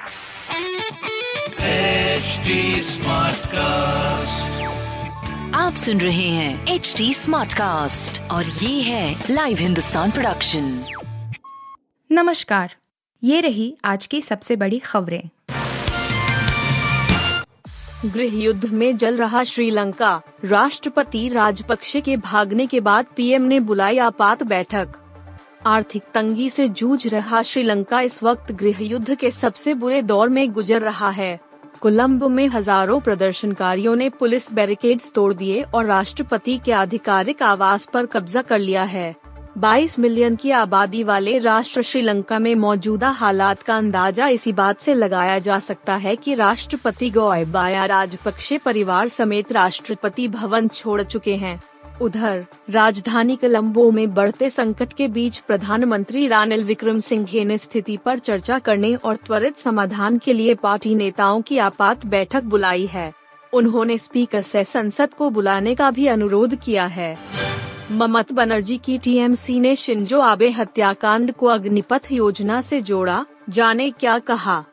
[0.00, 0.06] HD
[2.84, 3.50] Smartcast.
[5.54, 10.84] आप सुन रहे हैं एच डी स्मार्ट कास्ट और ये है लाइव हिंदुस्तान प्रोडक्शन
[12.12, 12.74] नमस्कार
[13.24, 15.28] ये रही आज की सबसे बड़ी खबरें।
[18.06, 23.98] गृह युद्ध में जल रहा श्रीलंका। राष्ट्रपति राजपक्षे के भागने के बाद पीएम ने बुलाई
[23.98, 24.88] आपात बैठक।
[25.66, 30.52] आर्थिक तंगी से जूझ रहा श्रीलंका इस वक्त गृह युद्ध के सबसे बुरे दौर में
[30.52, 31.38] गुजर रहा है।
[31.80, 38.06] कोलंबो में हज़ारों प्रदर्शनकारियों ने पुलिस बैरिकेड्स तोड़ दिए और राष्ट्रपति के आधिकारिक आवास पर
[38.06, 39.14] कब्जा कर लिया है।
[39.58, 44.94] 22 मिलियन की आबादी वाले राष्ट्र श्रीलंका में मौजूदा हालात का अंदाज़ा इसी बात से
[44.94, 51.58] लगाया जा सकता है कि राष्ट्रपति गोयबाया राजपक्षे परिवार समेत राष्ट्रपति भवन छोड़ चुके हैं।
[52.00, 58.18] उधर, राजधानी कोलंबो में बढ़ते संकट के बीच प्रधानमंत्री रानिल विक्रम सिंघे ने स्थिति पर
[58.18, 63.12] चर्चा करने और त्वरित समाधान के लिए पार्टी नेताओं की आपात बैठक बुलाई है।
[63.52, 67.18] उन्होंने स्पीकर से संसद को बुलाने का भी अनुरोध किया है।
[67.92, 74.18] ममता बनर्जी की टीएमसी ने शिंजो आबे हत्याकांड को अग्निपथ योजना से जोड़ा, जाने क्या
[74.18, 74.64] कहा।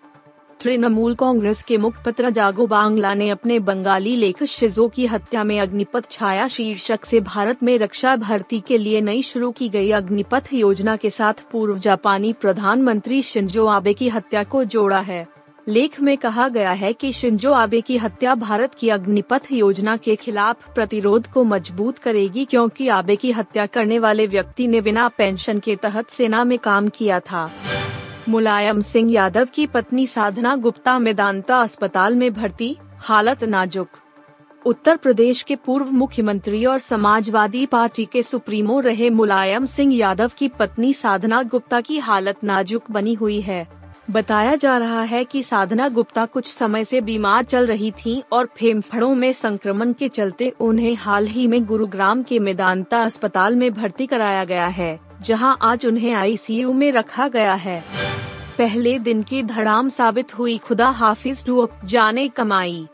[0.62, 6.10] तृणमूल कांग्रेस के मुखपत्र जागो बांग्ला ने अपने बंगाली लेख शिजो की हत्या में अग्निपथ
[6.12, 10.96] छाया। शीर्षक से भारत में रक्षा भर्ती के लिए नई शुरू की गई अग्निपथ योजना
[10.96, 15.28] के साथ पूर्व जापानी प्रधानमंत्री शिंजो आबे की हत्या को जोड़ा है।
[15.68, 20.16] लेख में कहा गया है कि शिंजो आबे की हत्या भारत की अग्निपथ योजना के
[20.16, 25.60] खिलाफ प्रतिरोध को मज़बूत करेगी क्योंकि आबे की हत्या करने वाले व्यक्ति ने बिना पेंशन
[25.60, 27.50] के तहत सेना में काम किया था।
[28.30, 33.88] मुलायम सिंह यादव की पत्नी साधना गुप्ता मेदांता अस्पताल में भर्ती, हालत नाजुक।
[34.66, 40.48] उत्तर प्रदेश के पूर्व मुख्यमंत्री और समाजवादी पार्टी के सुप्रीमो रहे मुलायम सिंह यादव की
[40.50, 43.66] पत्नी साधना गुप्ता की हालत नाजुक बनी हुई है।
[44.12, 48.50] बताया जा रहा है कि साधना गुप्ता कुछ समय से बीमार चल रही थीं और
[48.58, 54.06] फेफड़ों में संक्रमण के चलते उन्हें हाल ही में गुरुग्राम के मेदांता अस्पताल में भर्ती
[54.06, 57.82] कराया गया है, जहाँ आज उन्हें आईसीयू में रखा गया है।
[58.58, 62.88] पहले दिन की धड़ाम साबित हुई। खुदा हाफिज टू जाने कमाई।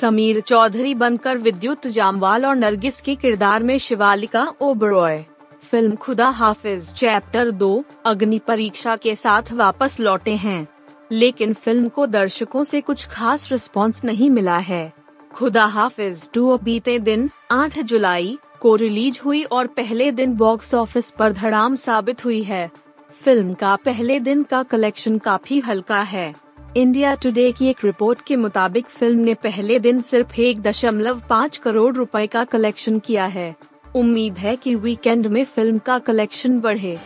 [0.00, 5.24] समीर चौधरी बनकर विद्युत जामवाल और नरगिस के किरदार में शिवालिका ओबरॉय।
[5.62, 10.68] फ़िल्म खुदा हाफिज चैप्टर दो, अग्नि परीक्षा के साथ वापस लौटे हैं।
[11.12, 14.92] लेकिन फ़िल्म को दर्शकों से कुछ खास रिस्पांस नहीं मिला है।
[15.34, 21.10] खुदा हाफिज टू बीते दिन 8 जुलाई, को रिलीज़ हुई और पहले दिन बॉक्स ऑफ़िस
[21.10, 22.70] पर धड़ाम साबित हुई है।
[23.12, 26.34] फ़िल्म का पहले दिन का कलेक्शन काफ़ी हल्का है।
[26.76, 31.56] इंडिया टुडे की एक रिपोर्ट के मुताबिक फ़िल्म ने पहले दिन सिर्फ़ एक दशमलव पाँच
[31.56, 33.56] करोड़ रुपए का कलेक्शन किया है।
[33.96, 36.98] उम्मीद है कि वीकेंड में फ़िल्म का कलेक्शन बढ़े।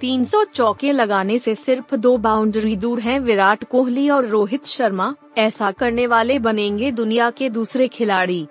[0.00, 5.70] 300 चौके लगाने से सिर्फ़ दो बाउंड्री दूर हैं, विराट कोहली और रोहित शर्मा। ऐसा
[5.70, 8.46] करने वाले बनेंगे दुनिया के दूसरे खिलाड़ी।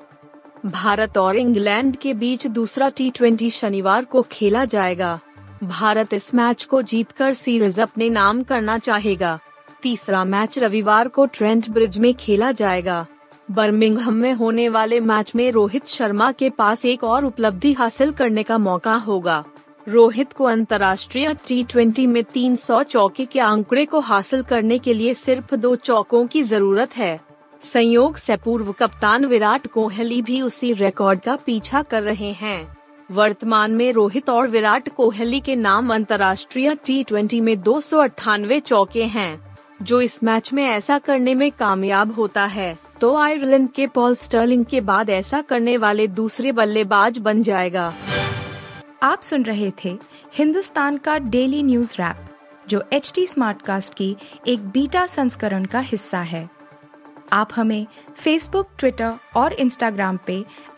[0.65, 5.19] भारत और इंग्लैंड के बीच दूसरा टी शनिवार को खेला जाएगा।
[5.63, 9.39] भारत इस मैच को जीतकर सीरीज़ अपने नाम करना चाहेगा।
[9.81, 13.05] तीसरा मैच रविवार को ट्रेंट ब्रिज में खेला जाएगा।
[13.51, 18.43] बर्मिंगहम में होने वाले मैच में रोहित शर्मा के पास एक और उपलब्धि हासिल करने
[18.43, 19.43] का मौका होगा।
[19.89, 25.13] रोहित को अंतर्राष्ट्रीय टी ट्वेंटी में 300 चौके के आंकड़े को हासिल करने के लिए
[25.13, 27.19] सिर्फ़ दो चौकों की ज़रूरत है।
[27.63, 32.76] संयोग से पूर्व कप्तान विराट कोहली भी उसी रिकॉर्ड का पीछा कर रहे हैं।
[33.09, 39.03] वर्तमान में रोहित और विराट कोहली के नाम अंतर्राष्ट्रीय टी में दो सौ अठानवे चौके
[39.03, 44.15] हैं, जो इस मैच में ऐसा करने में कामयाब होता है। तो आयरलैंड के पॉल
[44.15, 47.93] स्टर्लिंग के बाद ऐसा करने वाले दूसरे बल्लेबाज बन जाएगा।
[49.03, 49.97] आप सुन रहे थे
[50.33, 52.25] हिंदुस्तान का डेली न्यूज़ रैप,
[52.69, 54.15] जो एच टी स्मार्ट कास्ट की
[54.47, 56.47] एक बीटा संस्करण का हिस्सा है।
[57.33, 57.85] आप हमें
[58.15, 60.43] फेसबुक ट्विटर और इंस्टाग्राम पे